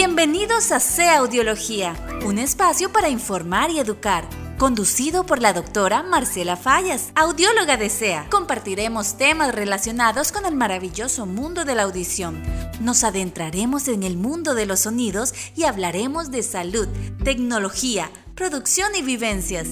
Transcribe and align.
Bienvenidos 0.00 0.70
a 0.70 0.78
Sea 0.78 1.18
Audiología, 1.18 1.96
un 2.24 2.38
espacio 2.38 2.92
para 2.92 3.08
informar 3.08 3.72
y 3.72 3.80
educar. 3.80 4.28
Conducido 4.56 5.26
por 5.26 5.42
la 5.42 5.52
doctora 5.52 6.04
Marcela 6.04 6.56
Fallas, 6.56 7.10
audióloga 7.16 7.76
de 7.76 7.90
SEA. 7.90 8.28
Compartiremos 8.30 9.16
temas 9.16 9.52
relacionados 9.52 10.30
con 10.30 10.46
el 10.46 10.54
maravilloso 10.54 11.26
mundo 11.26 11.64
de 11.64 11.74
la 11.74 11.82
audición. 11.82 12.40
Nos 12.78 13.02
adentraremos 13.02 13.88
en 13.88 14.04
el 14.04 14.16
mundo 14.16 14.54
de 14.54 14.66
los 14.66 14.82
sonidos 14.82 15.34
y 15.56 15.64
hablaremos 15.64 16.30
de 16.30 16.44
salud, 16.44 16.86
tecnología, 17.24 18.08
producción 18.36 18.94
y 18.94 19.02
vivencias. 19.02 19.66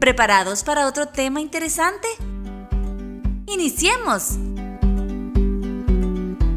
¿Preparados 0.00 0.64
para 0.64 0.88
otro 0.88 1.06
tema 1.06 1.40
interesante? 1.40 2.08
¡Iniciemos! 3.46 4.49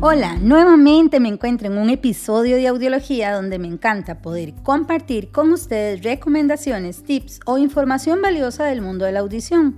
Hola, 0.05 0.37
nuevamente 0.37 1.21
me 1.21 1.29
encuentro 1.29 1.67
en 1.67 1.77
un 1.77 1.89
episodio 1.89 2.57
de 2.57 2.67
Audiología 2.67 3.33
donde 3.33 3.57
me 3.57 3.69
encanta 3.69 4.21
poder 4.21 4.53
compartir 4.61 5.31
con 5.31 5.53
ustedes 5.53 6.03
recomendaciones, 6.03 7.03
tips 7.03 7.39
o 7.45 7.57
información 7.57 8.21
valiosa 8.21 8.65
del 8.65 8.81
mundo 8.81 9.05
de 9.05 9.13
la 9.13 9.21
audición. 9.21 9.77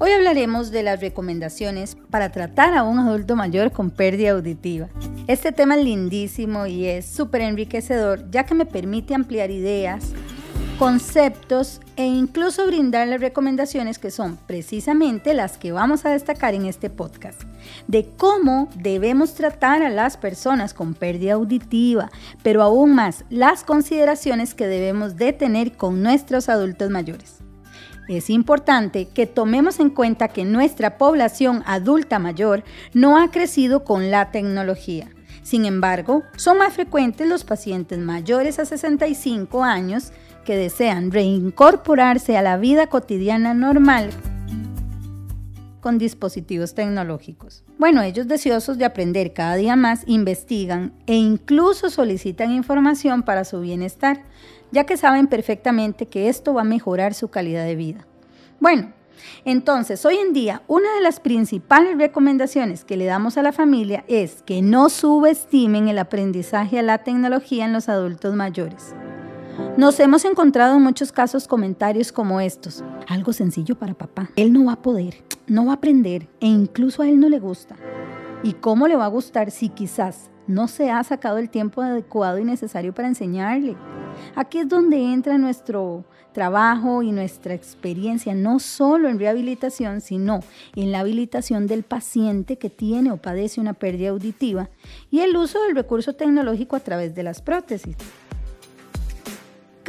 Hoy 0.00 0.10
hablaremos 0.10 0.72
de 0.72 0.82
las 0.82 1.00
recomendaciones 1.00 1.96
para 2.10 2.32
tratar 2.32 2.74
a 2.74 2.82
un 2.82 2.98
adulto 2.98 3.36
mayor 3.36 3.70
con 3.70 3.92
pérdida 3.92 4.32
auditiva. 4.32 4.88
Este 5.28 5.52
tema 5.52 5.76
es 5.76 5.84
lindísimo 5.84 6.66
y 6.66 6.86
es 6.86 7.06
súper 7.06 7.42
enriquecedor 7.42 8.28
ya 8.28 8.46
que 8.46 8.56
me 8.56 8.66
permite 8.66 9.14
ampliar 9.14 9.52
ideas, 9.52 10.14
conceptos 10.80 11.78
e 11.96 12.06
incluso 12.06 12.66
brindar 12.66 13.06
las 13.06 13.20
recomendaciones 13.20 13.98
que 13.98 14.10
son 14.10 14.38
precisamente 14.46 15.34
las 15.34 15.58
que 15.58 15.72
vamos 15.72 16.06
a 16.06 16.10
destacar 16.12 16.54
en 16.54 16.64
este 16.64 16.88
podcast, 16.88 17.42
de 17.86 18.08
cómo 18.16 18.70
debemos 18.76 19.34
tratar 19.34 19.82
a 19.82 19.90
las 19.90 20.16
personas 20.16 20.72
con 20.72 20.94
pérdida 20.94 21.34
auditiva, 21.34 22.10
pero 22.42 22.62
aún 22.62 22.94
más 22.94 23.26
las 23.28 23.62
consideraciones 23.62 24.54
que 24.54 24.68
debemos 24.68 25.16
de 25.16 25.34
tener 25.34 25.72
con 25.76 26.02
nuestros 26.02 26.48
adultos 26.48 26.88
mayores. 26.88 27.40
Es 28.08 28.30
importante 28.30 29.06
que 29.06 29.26
tomemos 29.26 29.80
en 29.80 29.90
cuenta 29.90 30.28
que 30.28 30.46
nuestra 30.46 30.96
población 30.96 31.62
adulta 31.66 32.18
mayor 32.18 32.64
no 32.94 33.18
ha 33.18 33.30
crecido 33.30 33.84
con 33.84 34.10
la 34.10 34.30
tecnología. 34.30 35.10
Sin 35.42 35.66
embargo, 35.66 36.22
son 36.36 36.58
más 36.58 36.72
frecuentes 36.72 37.28
los 37.28 37.44
pacientes 37.44 37.98
mayores 37.98 38.58
a 38.58 38.64
65 38.64 39.62
años 39.62 40.12
que 40.44 40.56
desean 40.56 41.10
reincorporarse 41.10 42.36
a 42.36 42.42
la 42.42 42.56
vida 42.56 42.86
cotidiana 42.88 43.54
normal 43.54 44.10
con 45.80 45.98
dispositivos 45.98 46.74
tecnológicos. 46.74 47.64
Bueno, 47.78 48.02
ellos 48.02 48.28
deseosos 48.28 48.78
de 48.78 48.84
aprender 48.84 49.32
cada 49.32 49.56
día 49.56 49.76
más 49.76 50.02
investigan 50.06 50.92
e 51.06 51.14
incluso 51.14 51.90
solicitan 51.90 52.52
información 52.52 53.22
para 53.22 53.44
su 53.44 53.60
bienestar, 53.60 54.22
ya 54.70 54.84
que 54.84 54.96
saben 54.96 55.26
perfectamente 55.26 56.06
que 56.06 56.28
esto 56.28 56.54
va 56.54 56.62
a 56.62 56.64
mejorar 56.64 57.14
su 57.14 57.28
calidad 57.28 57.64
de 57.64 57.76
vida. 57.76 58.06
Bueno, 58.60 58.92
entonces, 59.44 60.04
hoy 60.04 60.16
en 60.16 60.32
día, 60.32 60.62
una 60.66 60.94
de 60.94 61.00
las 61.00 61.20
principales 61.20 61.96
recomendaciones 61.98 62.84
que 62.84 62.96
le 62.96 63.06
damos 63.06 63.36
a 63.36 63.42
la 63.42 63.52
familia 63.52 64.04
es 64.08 64.42
que 64.42 64.62
no 64.62 64.88
subestimen 64.88 65.88
el 65.88 65.98
aprendizaje 65.98 66.78
a 66.78 66.82
la 66.82 66.98
tecnología 66.98 67.64
en 67.64 67.72
los 67.72 67.88
adultos 67.88 68.34
mayores. 68.34 68.94
Nos 69.76 69.98
hemos 69.98 70.24
encontrado 70.24 70.76
en 70.76 70.82
muchos 70.82 71.10
casos 71.10 71.48
comentarios 71.48 72.12
como 72.12 72.40
estos. 72.40 72.84
Algo 73.08 73.32
sencillo 73.32 73.76
para 73.76 73.94
papá. 73.94 74.30
Él 74.36 74.52
no 74.52 74.66
va 74.66 74.72
a 74.72 74.82
poder, 74.82 75.24
no 75.46 75.66
va 75.66 75.72
a 75.72 75.76
aprender 75.76 76.28
e 76.40 76.46
incluso 76.46 77.02
a 77.02 77.08
él 77.08 77.18
no 77.18 77.28
le 77.28 77.38
gusta. 77.38 77.76
¿Y 78.42 78.52
cómo 78.54 78.88
le 78.88 78.96
va 78.96 79.06
a 79.06 79.08
gustar 79.08 79.50
si 79.50 79.68
quizás 79.68 80.30
no 80.46 80.68
se 80.68 80.90
ha 80.90 81.02
sacado 81.04 81.38
el 81.38 81.50
tiempo 81.50 81.82
adecuado 81.82 82.38
y 82.38 82.44
necesario 82.44 82.92
para 82.92 83.08
enseñarle? 83.08 83.76
Aquí 84.34 84.58
es 84.58 84.68
donde 84.68 85.12
entra 85.12 85.38
nuestro 85.38 86.04
trabajo 86.32 87.02
y 87.02 87.12
nuestra 87.12 87.54
experiencia, 87.54 88.34
no 88.34 88.58
solo 88.58 89.08
en 89.08 89.18
rehabilitación, 89.18 90.00
sino 90.00 90.40
en 90.76 90.92
la 90.92 91.00
habilitación 91.00 91.66
del 91.66 91.82
paciente 91.82 92.56
que 92.56 92.70
tiene 92.70 93.12
o 93.12 93.16
padece 93.16 93.60
una 93.60 93.74
pérdida 93.74 94.10
auditiva 94.10 94.70
y 95.10 95.20
el 95.20 95.36
uso 95.36 95.62
del 95.62 95.74
recurso 95.74 96.14
tecnológico 96.14 96.76
a 96.76 96.80
través 96.80 97.14
de 97.14 97.22
las 97.22 97.42
prótesis. 97.42 97.96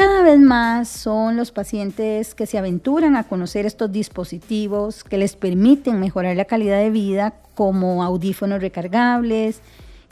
Cada 0.01 0.23
vez 0.23 0.39
más 0.39 0.89
son 0.89 1.37
los 1.37 1.51
pacientes 1.51 2.33
que 2.33 2.47
se 2.47 2.57
aventuran 2.57 3.15
a 3.15 3.25
conocer 3.25 3.67
estos 3.67 3.91
dispositivos 3.91 5.03
que 5.03 5.19
les 5.19 5.35
permiten 5.35 5.99
mejorar 5.99 6.35
la 6.35 6.45
calidad 6.45 6.79
de 6.79 6.89
vida 6.89 7.35
como 7.53 8.01
audífonos 8.01 8.61
recargables, 8.61 9.61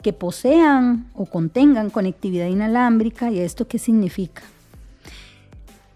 que 0.00 0.12
posean 0.12 1.10
o 1.16 1.26
contengan 1.26 1.90
conectividad 1.90 2.46
inalámbrica. 2.46 3.32
¿Y 3.32 3.40
esto 3.40 3.66
qué 3.66 3.80
significa? 3.80 4.42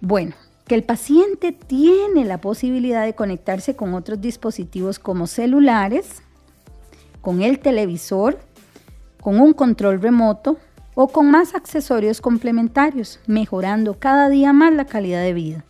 Bueno, 0.00 0.34
que 0.66 0.75
el 0.75 0.82
paciente 0.82 1.53
tiene 1.53 2.25
la 2.25 2.38
posibilidad 2.38 3.05
de 3.05 3.15
conectarse 3.15 3.76
con 3.76 3.94
otros 3.94 4.21
dispositivos 4.21 4.99
como 4.99 5.28
celulares, 5.28 6.21
con 7.21 7.43
el 7.43 7.61
televisor, 7.61 8.41
con 9.21 9.38
un 9.38 9.53
control 9.53 10.03
remoto, 10.03 10.59
o 10.94 11.09
con 11.09 11.31
más 11.31 11.55
accesorios 11.55 12.21
complementarios, 12.21 13.21
mejorando 13.27 13.99
cada 13.99 14.28
día 14.28 14.53
más 14.53 14.72
la 14.72 14.84
calidad 14.84 15.22
de 15.22 15.34
vida. 15.34 15.65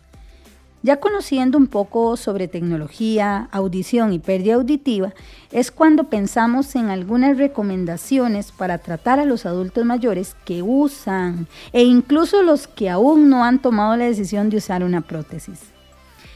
Ya 0.85 0.97
conociendo 0.97 1.57
un 1.57 1.65
poco 1.65 2.15
sobre 2.15 2.47
tecnología, 2.47 3.49
audición 3.51 4.13
y 4.13 4.19
pérdida 4.19 4.53
auditiva, 4.53 5.15
es 5.51 5.71
cuando 5.71 6.11
pensamos 6.11 6.75
en 6.75 6.89
algunas 6.91 7.39
recomendaciones 7.39 8.51
para 8.51 8.77
tratar 8.77 9.19
a 9.19 9.25
los 9.25 9.47
adultos 9.47 9.83
mayores 9.83 10.35
que 10.45 10.61
usan 10.61 11.47
e 11.73 11.81
incluso 11.81 12.43
los 12.43 12.67
que 12.67 12.91
aún 12.91 13.31
no 13.31 13.43
han 13.43 13.63
tomado 13.63 13.97
la 13.97 14.05
decisión 14.05 14.51
de 14.51 14.57
usar 14.57 14.83
una 14.83 15.01
prótesis. 15.01 15.59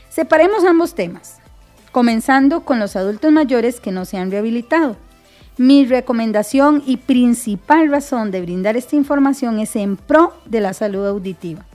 Separemos 0.09 0.63
ambos 0.65 0.95
temas, 0.95 1.37
comenzando 1.91 2.61
con 2.61 2.79
los 2.79 2.95
adultos 2.95 3.31
mayores 3.31 3.79
que 3.79 3.91
no 3.91 4.03
se 4.03 4.17
han 4.17 4.31
rehabilitado. 4.31 4.95
Mi 5.59 5.85
recomendación 5.85 6.83
y 6.85 6.95
principal 6.95 7.91
razón 7.91 8.31
de 8.31 8.39
brindar 8.39 8.77
esta 8.77 8.95
información 8.95 9.59
es 9.59 9.75
en 9.75 9.97
pro 9.97 10.33
de 10.45 10.61
la 10.61 10.71
salud 10.73 11.05
auditiva. 11.05 11.65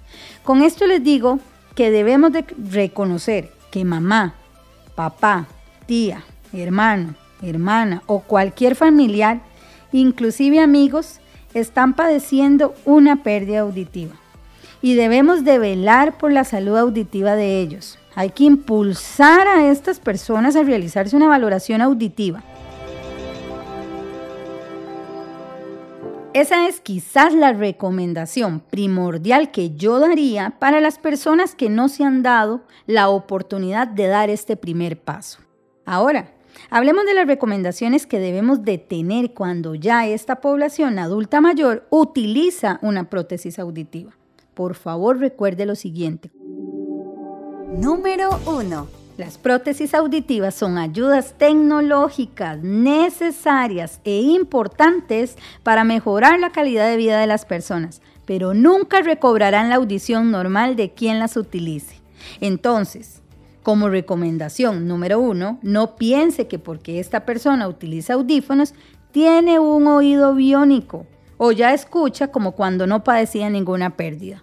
Con 0.42 0.62
esto 0.62 0.86
les 0.86 1.04
digo 1.04 1.38
que 1.74 1.90
debemos 1.90 2.32
de 2.32 2.46
reconocer 2.72 3.50
que 3.70 3.84
mamá, 3.84 4.36
papá, 4.94 5.48
tía, 5.84 6.24
hermano, 6.54 7.14
hermana 7.42 8.02
o 8.06 8.20
cualquier 8.20 8.74
familiar, 8.74 9.42
inclusive 9.92 10.60
amigos, 10.60 11.20
están 11.52 11.92
padeciendo 11.92 12.74
una 12.86 13.22
pérdida 13.22 13.60
auditiva. 13.60 14.14
Y 14.80 14.94
debemos 14.94 15.44
de 15.44 15.58
velar 15.58 16.16
por 16.16 16.32
la 16.32 16.44
salud 16.44 16.78
auditiva 16.78 17.36
de 17.36 17.60
ellos. 17.60 17.98
Hay 18.14 18.30
que 18.30 18.44
impulsar 18.44 19.46
a 19.46 19.70
estas 19.70 20.00
personas 20.00 20.56
a 20.56 20.62
realizarse 20.62 21.14
una 21.14 21.28
valoración 21.28 21.82
auditiva 21.82 22.42
Esa 26.34 26.66
es 26.66 26.80
quizás 26.80 27.32
la 27.32 27.52
recomendación 27.52 28.58
primordial 28.58 29.52
que 29.52 29.76
yo 29.76 30.00
daría 30.00 30.56
para 30.58 30.80
las 30.80 30.98
personas 30.98 31.54
que 31.54 31.70
no 31.70 31.88
se 31.88 32.02
han 32.02 32.24
dado 32.24 32.62
la 32.86 33.08
oportunidad 33.08 33.86
de 33.86 34.08
dar 34.08 34.30
este 34.30 34.56
primer 34.56 35.00
paso. 35.00 35.38
Ahora, 35.86 36.34
hablemos 36.70 37.06
de 37.06 37.14
las 37.14 37.28
recomendaciones 37.28 38.08
que 38.08 38.18
debemos 38.18 38.64
de 38.64 38.78
tener 38.78 39.32
cuando 39.32 39.76
ya 39.76 40.08
esta 40.08 40.40
población 40.40 40.98
adulta 40.98 41.40
mayor 41.40 41.86
utiliza 41.90 42.80
una 42.82 43.08
prótesis 43.08 43.60
auditiva. 43.60 44.10
Por 44.54 44.74
favor, 44.74 45.20
recuerde 45.20 45.66
lo 45.66 45.76
siguiente. 45.76 46.32
Número 47.76 48.40
1 48.44 49.03
las 49.16 49.38
prótesis 49.38 49.94
auditivas 49.94 50.54
son 50.54 50.76
ayudas 50.76 51.34
tecnológicas 51.38 52.58
necesarias 52.62 54.00
e 54.04 54.20
importantes 54.20 55.36
para 55.62 55.84
mejorar 55.84 56.40
la 56.40 56.50
calidad 56.50 56.88
de 56.88 56.96
vida 56.96 57.20
de 57.20 57.28
las 57.28 57.44
personas, 57.44 58.02
pero 58.24 58.54
nunca 58.54 59.02
recobrarán 59.02 59.68
la 59.68 59.76
audición 59.76 60.32
normal 60.32 60.74
de 60.74 60.90
quien 60.90 61.20
las 61.20 61.36
utilice. 61.36 62.00
Entonces, 62.40 63.22
como 63.62 63.88
recomendación 63.88 64.88
número 64.88 65.20
uno, 65.20 65.58
no 65.62 65.96
piense 65.96 66.48
que 66.48 66.58
porque 66.58 66.98
esta 66.98 67.24
persona 67.24 67.68
utiliza 67.68 68.14
audífonos, 68.14 68.74
tiene 69.12 69.60
un 69.60 69.86
oído 69.86 70.34
biónico 70.34 71.06
o 71.36 71.52
ya 71.52 71.72
escucha 71.72 72.28
como 72.28 72.52
cuando 72.52 72.86
no 72.86 73.04
padecía 73.04 73.48
ninguna 73.48 73.96
pérdida. 73.96 74.42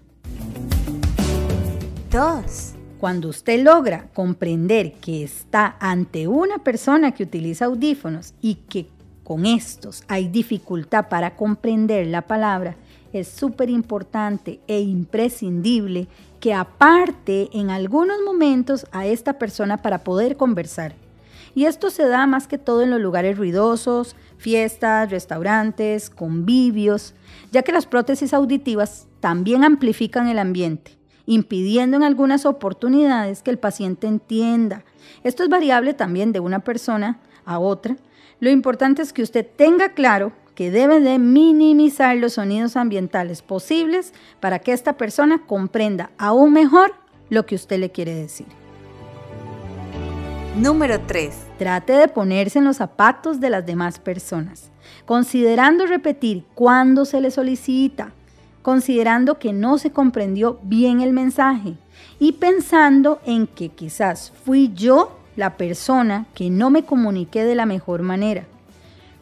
2. 2.10 2.81
Cuando 3.02 3.30
usted 3.30 3.64
logra 3.64 4.10
comprender 4.14 4.94
que 4.94 5.24
está 5.24 5.76
ante 5.80 6.28
una 6.28 6.60
persona 6.60 7.14
que 7.14 7.24
utiliza 7.24 7.66
audífonos 7.66 8.36
y 8.42 8.54
que 8.70 8.90
con 9.24 9.48
estos 9.48 10.04
hay 10.08 10.28
dificultad 10.28 11.10
para 11.10 11.36
comprender 11.36 12.06
la 12.06 12.22
palabra, 12.22 12.76
es 13.12 13.28
súper 13.28 13.72
importante 13.72 14.60
e 14.68 14.82
imprescindible 14.82 16.10
que 16.40 16.54
aparte 16.54 17.50
en 17.54 17.72
algunos 17.72 18.22
momentos 18.24 18.86
a 18.92 19.08
esta 19.08 19.40
persona 19.40 19.78
para 19.78 20.04
poder 20.04 20.38
conversar. 20.38 20.94
Y 21.56 21.66
esto 21.66 21.90
se 21.90 22.08
da 22.08 22.28
más 22.28 22.48
que 22.48 22.60
todo 22.60 22.84
en 22.84 22.92
los 22.92 23.02
lugares 23.02 23.36
ruidosos, 23.36 24.16
fiestas, 24.38 25.10
restaurantes, 25.10 26.12
convivios, 26.12 27.16
ya 27.52 27.64
que 27.64 27.72
las 27.72 27.88
prótesis 27.88 28.32
auditivas 28.32 29.08
también 29.22 29.64
amplifican 29.64 30.28
el 30.28 30.38
ambiente, 30.38 31.01
impidiendo 31.32 31.96
en 31.96 32.04
algunas 32.04 32.46
oportunidades 32.46 33.42
que 33.42 33.52
el 33.52 33.58
paciente 33.58 34.06
entienda. 34.06 34.84
Esto 35.24 35.44
es 35.44 35.50
variable 35.50 35.94
también 35.94 36.34
de 36.34 36.42
una 36.42 36.60
persona 36.60 37.22
a 37.46 37.58
otra. 37.58 37.96
Lo 38.42 38.50
importante 38.50 39.02
es 39.02 39.14
que 39.14 39.24
usted 39.24 39.48
tenga 39.56 39.94
claro 39.94 40.34
que 40.56 40.72
debe 40.72 41.00
de 41.00 41.20
minimizar 41.20 42.18
los 42.18 42.34
sonidos 42.34 42.76
ambientales 42.76 43.42
posibles 43.42 44.14
para 44.42 44.60
que 44.60 44.74
esta 44.74 44.98
persona 44.98 45.46
comprenda 45.48 46.12
aún 46.18 46.52
mejor 46.52 46.96
lo 47.30 47.46
que 47.46 47.56
usted 47.56 47.80
le 47.80 47.92
quiere 47.92 48.14
decir. 48.14 48.48
Número 50.58 51.00
3. 51.00 51.34
Trate 51.58 51.94
de 51.94 52.10
ponerse 52.10 52.60
en 52.60 52.66
los 52.66 52.76
zapatos 52.76 53.40
de 53.40 53.50
las 53.50 53.66
demás 53.66 54.00
personas, 54.00 54.70
considerando 55.06 55.86
repetir 55.86 56.44
cuando 56.56 57.06
se 57.06 57.22
le 57.22 57.32
solicita, 57.32 58.12
considerando 58.62 59.40
que 59.40 59.54
no 59.54 59.78
se 59.78 59.92
comprendió 59.92 60.60
bien 60.64 61.02
el 61.02 61.14
mensaje 61.14 61.76
y 62.20 62.34
pensando 62.34 63.20
en 63.26 63.48
que 63.48 63.70
quizás 63.70 64.32
fui 64.44 64.72
yo 64.74 65.18
la 65.36 65.58
persona 65.58 66.26
que 66.34 66.50
no 66.50 66.70
me 66.70 66.84
comuniqué 66.84 67.44
de 67.44 67.56
la 67.56 67.66
mejor 67.66 68.02
manera. 68.02 68.46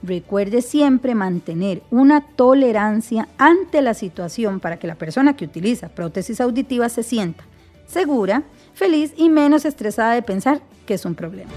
Recuerde 0.01 0.61
siempre 0.61 1.13
mantener 1.13 1.83
una 1.91 2.21
tolerancia 2.21 3.27
ante 3.37 3.81
la 3.81 3.93
situación 3.93 4.59
para 4.59 4.77
que 4.77 4.87
la 4.87 4.95
persona 4.95 5.35
que 5.35 5.45
utiliza 5.45 5.89
prótesis 5.89 6.39
auditiva 6.39 6.87
se 6.89 7.03
sienta 7.03 7.43
segura, 7.89 8.43
feliz 8.73 9.13
y 9.17 9.29
menos 9.29 9.65
estresada 9.65 10.13
de 10.13 10.21
pensar 10.21 10.61
que 10.85 10.93
es 10.93 11.05
un 11.05 11.15
problema. 11.15 11.49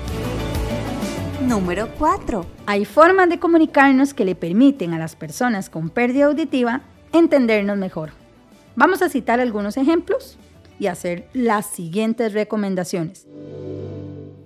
Número 1.47 1.89
4. 1.99 2.47
Hay 2.67 2.85
formas 2.85 3.29
de 3.29 3.39
comunicarnos 3.39 4.15
que 4.15 4.25
le 4.25 4.35
permiten 4.35 4.95
a 4.95 4.99
las 4.99 5.15
personas 5.15 5.69
con 5.69 5.91
pérdida 5.91 6.27
auditiva 6.27 6.81
entendernos 7.13 7.79
mejor. 7.79 8.11
Vamos 8.75 9.03
a 9.03 9.09
citar 9.09 9.41
algunos 9.41 9.77
ejemplos 9.77 10.39
y 10.79 10.87
hacer 10.87 11.29
las 11.33 11.67
siguientes 11.67 12.33
recomendaciones. 12.33 13.27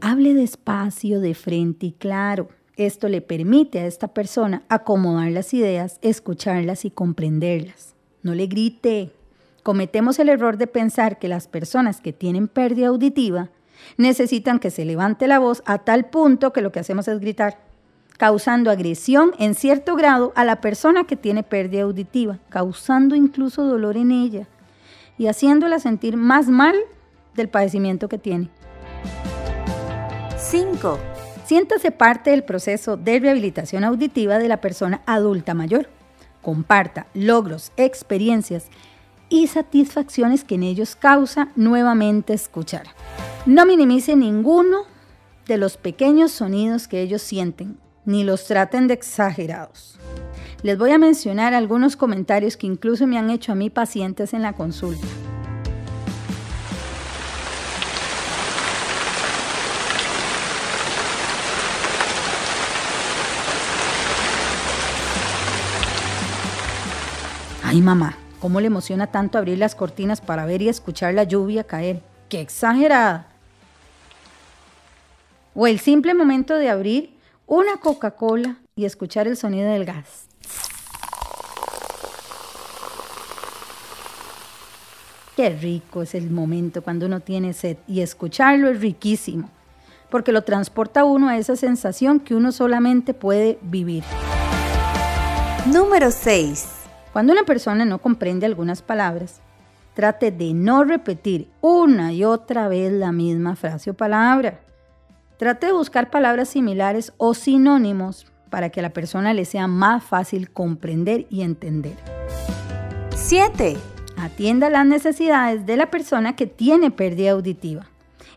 Hable 0.00 0.34
despacio, 0.34 1.20
de 1.20 1.34
frente 1.34 1.86
y 1.86 1.92
claro. 1.92 2.48
Esto 2.76 3.08
le 3.08 3.22
permite 3.22 3.78
a 3.78 3.86
esta 3.86 4.08
persona 4.08 4.62
acomodar 4.68 5.30
las 5.30 5.54
ideas, 5.54 5.98
escucharlas 6.02 6.84
y 6.84 6.90
comprenderlas. 6.90 7.94
No 8.22 8.34
le 8.34 8.46
grite, 8.46 9.12
cometemos 9.62 10.18
el 10.18 10.28
error 10.28 10.58
de 10.58 10.66
pensar 10.66 11.18
que 11.18 11.28
las 11.28 11.48
personas 11.48 12.00
que 12.00 12.12
tienen 12.12 12.48
pérdida 12.48 12.88
auditiva 12.88 13.50
necesitan 13.96 14.58
que 14.58 14.70
se 14.70 14.84
levante 14.84 15.26
la 15.26 15.38
voz 15.38 15.62
a 15.64 15.78
tal 15.78 16.10
punto 16.10 16.52
que 16.52 16.60
lo 16.60 16.72
que 16.72 16.80
hacemos 16.80 17.08
es 17.08 17.20
gritar, 17.20 17.58
causando 18.16 18.70
agresión 18.70 19.32
en 19.38 19.54
cierto 19.54 19.94
grado 19.96 20.32
a 20.36 20.44
la 20.44 20.60
persona 20.60 21.04
que 21.04 21.16
tiene 21.16 21.42
pérdida 21.42 21.82
auditiva, 21.82 22.38
causando 22.48 23.14
incluso 23.14 23.64
dolor 23.64 23.96
en 23.96 24.10
ella 24.10 24.46
y 25.18 25.26
haciéndola 25.26 25.78
sentir 25.78 26.16
más 26.16 26.48
mal 26.48 26.76
del 27.34 27.48
padecimiento 27.48 28.08
que 28.08 28.18
tiene. 28.18 28.50
5. 30.38 30.98
Siéntase 31.44 31.90
parte 31.90 32.30
del 32.30 32.44
proceso 32.44 32.96
de 32.96 33.20
rehabilitación 33.20 33.84
auditiva 33.84 34.38
de 34.38 34.48
la 34.48 34.60
persona 34.60 35.02
adulta 35.06 35.54
mayor. 35.54 35.88
Comparta 36.42 37.06
logros, 37.14 37.72
experiencias 37.76 38.66
y 39.28 39.46
satisfacciones 39.48 40.44
que 40.44 40.54
en 40.54 40.62
ellos 40.62 40.96
causa 40.96 41.48
nuevamente 41.56 42.32
escuchar. 42.32 42.86
No 43.44 43.66
minimice 43.66 44.16
ninguno 44.16 44.82
de 45.46 45.58
los 45.58 45.76
pequeños 45.76 46.32
sonidos 46.32 46.88
que 46.88 47.00
ellos 47.00 47.22
sienten, 47.22 47.78
ni 48.06 48.24
los 48.24 48.46
traten 48.46 48.88
de 48.88 48.94
exagerados. 48.94 49.98
Les 50.62 50.78
voy 50.78 50.92
a 50.92 50.98
mencionar 50.98 51.52
algunos 51.52 51.96
comentarios 51.96 52.56
que 52.56 52.66
incluso 52.66 53.06
me 53.06 53.18
han 53.18 53.28
hecho 53.28 53.52
a 53.52 53.54
mí 53.54 53.68
pacientes 53.68 54.32
en 54.32 54.42
la 54.42 54.54
consulta. 54.54 55.06
Ay 67.62 67.82
mamá, 67.82 68.16
¿Cómo 68.40 68.60
le 68.60 68.66
emociona 68.66 69.06
tanto 69.08 69.38
abrir 69.38 69.58
las 69.58 69.74
cortinas 69.74 70.20
para 70.20 70.44
ver 70.44 70.62
y 70.62 70.68
escuchar 70.68 71.14
la 71.14 71.24
lluvia 71.24 71.64
caer? 71.64 72.02
¡Qué 72.28 72.40
exagerada! 72.40 73.26
O 75.54 75.66
el 75.66 75.80
simple 75.80 76.12
momento 76.12 76.54
de 76.54 76.68
abrir 76.68 77.15
una 77.46 77.76
Coca-Cola 77.76 78.56
y 78.74 78.84
escuchar 78.84 79.28
el 79.28 79.36
sonido 79.36 79.70
del 79.70 79.84
gas. 79.84 80.26
Qué 85.36 85.50
rico 85.50 86.02
es 86.02 86.14
el 86.14 86.30
momento 86.30 86.82
cuando 86.82 87.06
uno 87.06 87.20
tiene 87.20 87.52
sed 87.52 87.76
y 87.86 88.00
escucharlo 88.00 88.68
es 88.68 88.80
riquísimo, 88.80 89.50
porque 90.10 90.32
lo 90.32 90.42
transporta 90.42 91.00
a 91.00 91.04
uno 91.04 91.28
a 91.28 91.36
esa 91.36 91.56
sensación 91.56 92.20
que 92.20 92.34
uno 92.34 92.52
solamente 92.52 93.14
puede 93.14 93.58
vivir. 93.62 94.02
Número 95.66 96.10
6. 96.10 96.68
Cuando 97.12 97.32
una 97.32 97.44
persona 97.44 97.84
no 97.84 97.98
comprende 97.98 98.46
algunas 98.46 98.82
palabras, 98.82 99.40
trate 99.94 100.30
de 100.30 100.52
no 100.52 100.84
repetir 100.84 101.48
una 101.60 102.12
y 102.12 102.24
otra 102.24 102.66
vez 102.68 102.92
la 102.92 103.12
misma 103.12 103.56
frase 103.56 103.90
o 103.90 103.94
palabra. 103.94 104.65
Trate 105.38 105.66
de 105.66 105.72
buscar 105.72 106.10
palabras 106.10 106.48
similares 106.48 107.12
o 107.18 107.34
sinónimos 107.34 108.26
para 108.48 108.70
que 108.70 108.80
a 108.80 108.82
la 108.82 108.94
persona 108.94 109.34
le 109.34 109.44
sea 109.44 109.66
más 109.66 110.02
fácil 110.02 110.50
comprender 110.50 111.26
y 111.28 111.42
entender. 111.42 111.92
7. 113.14 113.76
Atienda 114.16 114.70
las 114.70 114.86
necesidades 114.86 115.66
de 115.66 115.76
la 115.76 115.90
persona 115.90 116.36
que 116.36 116.46
tiene 116.46 116.90
pérdida 116.90 117.32
auditiva. 117.32 117.86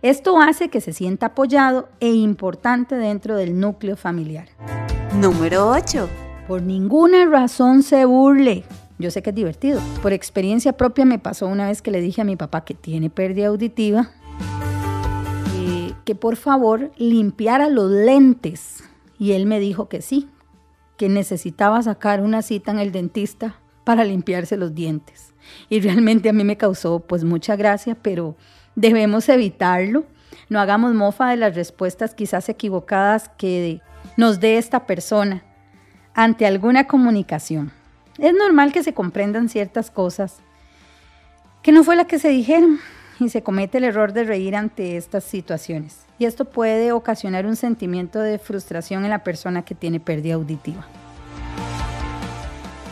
Esto 0.01 0.41
hace 0.41 0.67
que 0.67 0.81
se 0.81 0.91
sienta 0.91 1.27
apoyado 1.27 1.87
e 2.01 2.11
importante 2.11 2.95
dentro 2.95 3.37
del 3.37 3.57
núcleo 3.57 3.95
familiar. 3.95 4.49
Número 5.15 5.69
8. 5.69 6.09
Por 6.49 6.61
ninguna 6.61 7.25
razón 7.27 7.81
se 7.81 8.03
burle. 8.03 8.65
Yo 8.97 9.09
sé 9.09 9.21
que 9.21 9.29
es 9.29 9.35
divertido. 9.37 9.79
Por 10.01 10.11
experiencia 10.11 10.73
propia 10.73 11.05
me 11.05 11.19
pasó 11.19 11.47
una 11.47 11.67
vez 11.67 11.81
que 11.81 11.91
le 11.91 12.01
dije 12.01 12.21
a 12.21 12.25
mi 12.25 12.35
papá 12.35 12.65
que 12.65 12.73
tiene 12.73 13.09
pérdida 13.09 13.47
auditiva 13.47 14.11
que 16.09 16.15
por 16.15 16.37
favor 16.37 16.91
limpiara 16.97 17.69
los 17.69 17.91
lentes. 17.91 18.83
Y 19.19 19.33
él 19.33 19.45
me 19.45 19.59
dijo 19.59 19.89
que 19.89 20.01
sí, 20.01 20.27
que 20.97 21.07
necesitaba 21.07 21.83
sacar 21.83 22.21
una 22.21 22.41
cita 22.41 22.71
en 22.71 22.79
el 22.79 22.91
dentista 22.91 23.59
para 23.83 24.03
limpiarse 24.03 24.57
los 24.57 24.73
dientes. 24.73 25.35
Y 25.69 25.81
realmente 25.81 26.27
a 26.27 26.33
mí 26.33 26.43
me 26.43 26.57
causó 26.57 26.99
pues 26.99 27.23
mucha 27.23 27.55
gracia, 27.55 27.93
pero 27.93 28.35
debemos 28.73 29.29
evitarlo. 29.29 30.03
No 30.49 30.59
hagamos 30.59 30.95
mofa 30.95 31.29
de 31.29 31.35
las 31.37 31.53
respuestas 31.53 32.15
quizás 32.15 32.49
equivocadas 32.49 33.29
que 33.37 33.79
nos 34.17 34.39
dé 34.39 34.57
esta 34.57 34.87
persona 34.87 35.43
ante 36.15 36.47
alguna 36.47 36.87
comunicación. 36.87 37.71
Es 38.17 38.33
normal 38.33 38.71
que 38.71 38.81
se 38.81 38.95
comprendan 38.95 39.47
ciertas 39.47 39.91
cosas 39.91 40.37
que 41.61 41.71
no 41.71 41.83
fue 41.83 41.95
la 41.95 42.05
que 42.05 42.17
se 42.17 42.29
dijeron 42.29 42.79
y 43.19 43.29
se 43.29 43.43
comete 43.43 43.77
el 43.77 43.83
error 43.83 44.13
de 44.13 44.23
reír 44.23 44.55
ante 44.55 44.97
estas 44.97 45.23
situaciones. 45.23 46.05
Y 46.17 46.25
esto 46.25 46.45
puede 46.45 46.91
ocasionar 46.91 47.45
un 47.45 47.55
sentimiento 47.55 48.19
de 48.19 48.39
frustración 48.39 49.03
en 49.03 49.11
la 49.11 49.23
persona 49.23 49.63
que 49.63 49.75
tiene 49.75 49.99
pérdida 49.99 50.35
auditiva. 50.35 50.85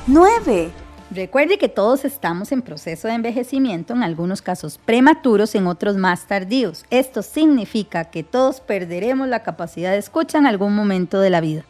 9. 0.08 0.70
Recuerde 1.10 1.58
que 1.58 1.70
todos 1.70 2.04
estamos 2.04 2.52
en 2.52 2.62
proceso 2.62 3.08
de 3.08 3.14
envejecimiento, 3.14 3.94
en 3.94 4.04
algunos 4.04 4.42
casos 4.42 4.78
prematuros, 4.78 5.56
en 5.56 5.68
otros 5.68 5.96
más 5.96 6.28
tardíos. 6.28 6.86
Esto 6.90 7.22
significa 7.22 8.06
que 8.06 8.24
todos 8.24 8.60
perderemos 8.60 9.28
la 9.28 9.44
capacidad 9.44 9.92
de 9.92 9.98
escucha 9.98 10.38
en 10.38 10.46
algún 10.46 10.76
momento 10.76 11.20
de 11.20 11.30
la 11.30 11.42
vida. 11.42 11.64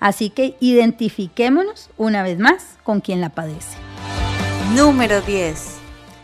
Así 0.00 0.28
que 0.28 0.56
identifiquémonos 0.60 1.88
una 1.96 2.22
vez 2.22 2.38
más 2.38 2.76
con 2.82 3.00
quien 3.00 3.22
la 3.22 3.30
padece. 3.30 3.78
Número 4.74 5.22
10. 5.22 5.73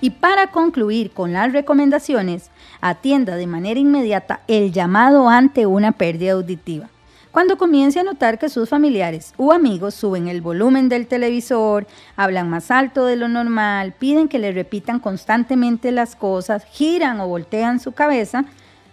Y 0.00 0.10
para 0.10 0.48
concluir 0.48 1.10
con 1.10 1.32
las 1.32 1.52
recomendaciones, 1.52 2.50
atienda 2.80 3.36
de 3.36 3.46
manera 3.46 3.78
inmediata 3.78 4.40
el 4.48 4.72
llamado 4.72 5.28
ante 5.28 5.66
una 5.66 5.92
pérdida 5.92 6.32
auditiva. 6.32 6.88
Cuando 7.30 7.56
comience 7.56 8.00
a 8.00 8.02
notar 8.02 8.40
que 8.40 8.48
sus 8.48 8.68
familiares 8.68 9.34
u 9.36 9.52
amigos 9.52 9.94
suben 9.94 10.26
el 10.26 10.40
volumen 10.40 10.88
del 10.88 11.06
televisor, 11.06 11.86
hablan 12.16 12.50
más 12.50 12.72
alto 12.72 13.04
de 13.06 13.14
lo 13.14 13.28
normal, 13.28 13.94
piden 13.96 14.26
que 14.26 14.40
le 14.40 14.50
repitan 14.50 14.98
constantemente 14.98 15.92
las 15.92 16.16
cosas, 16.16 16.64
giran 16.64 17.20
o 17.20 17.28
voltean 17.28 17.78
su 17.78 17.92
cabeza 17.92 18.46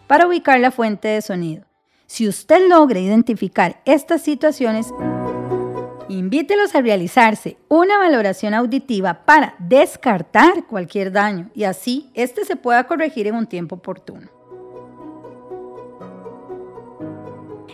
para 0.06 0.28
ubicar 0.28 0.60
la 0.60 0.70
fuente 0.70 1.08
de 1.08 1.24
sonido. 1.24 1.64
Si 2.06 2.28
usted 2.28 2.70
logra 2.70 3.00
identificar 3.00 3.82
estas 3.86 4.22
situaciones, 4.22 4.94
invítelos 6.10 6.76
a 6.76 6.82
realizarse 6.82 7.58
una 7.68 7.98
valoración 7.98 8.54
auditiva 8.54 9.26
para 9.26 9.56
descartar 9.60 10.66
cualquier 10.66 11.12
daño 11.12 11.50
y 11.54 11.66
así 11.66 12.10
este 12.14 12.46
se 12.46 12.56
pueda 12.56 12.86
corregir 12.86 13.28
en 13.28 13.36
un 13.36 13.48
tiempo 13.48 13.76
oportuno. 13.76 14.30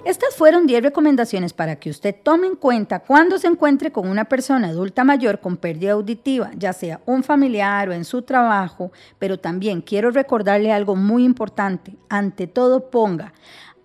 Estas 0.05 0.35
fueron 0.35 0.67
10 0.67 0.83
recomendaciones 0.83 1.53
para 1.53 1.77
que 1.77 1.89
usted 1.89 2.13
tome 2.23 2.47
en 2.47 2.57
cuenta 2.57 2.99
cuando 2.99 3.37
se 3.37 3.47
encuentre 3.47 3.93
con 3.93 4.09
una 4.09 4.25
persona 4.25 4.67
adulta 4.67 5.05
mayor 5.05 5.39
con 5.39 5.55
pérdida 5.55 5.93
auditiva, 5.93 6.51
ya 6.57 6.73
sea 6.73 6.99
un 7.05 7.23
familiar 7.23 7.87
o 7.87 7.93
en 7.93 8.03
su 8.03 8.21
trabajo, 8.21 8.91
pero 9.17 9.39
también 9.39 9.79
quiero 9.79 10.11
recordarle 10.11 10.73
algo 10.73 10.97
muy 10.97 11.23
importante. 11.23 11.95
Ante 12.09 12.47
todo 12.47 12.89
ponga 12.89 13.31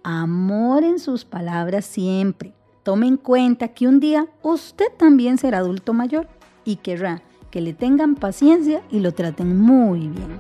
amor 0.03 0.83
en 0.83 0.99
sus 0.99 1.25
palabras 1.25 1.85
siempre. 1.85 2.58
Tome 2.89 3.07
en 3.07 3.19
cuenta 3.19 3.69
que 3.69 3.87
un 3.87 4.01
día 4.01 4.29
usted 4.41 4.87
también 4.97 5.37
será 5.37 5.59
adulto 5.59 5.93
mayor 5.93 6.27
y 6.65 6.77
querrá 6.77 7.21
que 7.51 7.61
le 7.61 7.75
tengan 7.75 8.15
paciencia 8.15 8.81
y 8.91 9.01
lo 9.01 9.13
traten 9.13 9.61
muy 9.61 10.09
bien. 10.09 10.39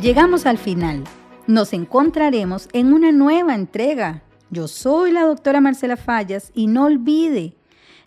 Llegamos 0.00 0.46
al 0.46 0.56
final. 0.56 1.04
Nos 1.46 1.74
encontraremos 1.74 2.70
en 2.72 2.94
una 2.94 3.12
nueva 3.12 3.54
entrega. 3.54 4.22
Yo 4.48 4.68
soy 4.68 5.12
la 5.12 5.24
doctora 5.24 5.60
Marcela 5.60 5.98
Fallas 5.98 6.50
y 6.54 6.66
no 6.66 6.86
olvide, 6.86 7.52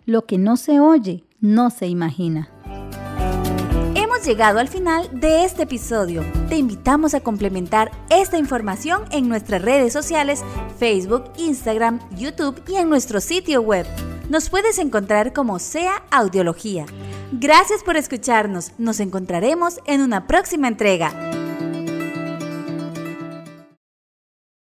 lo 0.04 0.26
que 0.26 0.38
no 0.38 0.56
se 0.56 0.80
oye, 0.80 1.22
no 1.40 1.70
se 1.70 1.86
imagina. 1.86 2.50
Llegado 4.26 4.58
al 4.58 4.66
final 4.66 5.08
de 5.12 5.44
este 5.44 5.62
episodio. 5.62 6.24
Te 6.48 6.56
invitamos 6.56 7.14
a 7.14 7.20
complementar 7.20 7.92
esta 8.10 8.36
información 8.36 9.04
en 9.12 9.28
nuestras 9.28 9.62
redes 9.62 9.92
sociales, 9.92 10.42
Facebook, 10.80 11.30
Instagram, 11.36 12.00
YouTube 12.10 12.60
y 12.66 12.74
en 12.74 12.88
nuestro 12.88 13.20
sitio 13.20 13.62
web. 13.62 13.86
Nos 14.28 14.50
puedes 14.50 14.80
encontrar 14.80 15.32
como 15.32 15.60
sea 15.60 16.02
Audiología. 16.10 16.86
Gracias 17.30 17.84
por 17.84 17.96
escucharnos. 17.96 18.72
Nos 18.78 18.98
encontraremos 18.98 19.78
en 19.86 20.00
una 20.00 20.26
próxima 20.26 20.66
entrega. 20.66 21.12